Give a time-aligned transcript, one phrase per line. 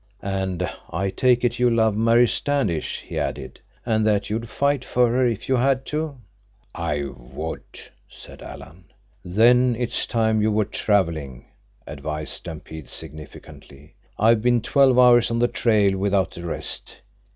[0.23, 5.09] "And I take it you love Mary Standish," he added, "and that you'd fight for
[5.09, 6.17] her if you had to."
[6.73, 7.63] "I would,"
[8.09, 8.85] said Alan.
[9.23, 11.45] "Then it's time you were traveling,"
[11.85, 13.93] advised Stampede significantly.
[14.17, 17.01] "I've been twelve hours on the trail without a rest.